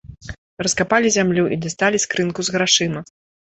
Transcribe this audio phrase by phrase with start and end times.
[0.65, 3.07] Раскапалі зямлю і дасталі скрынку з грашыма.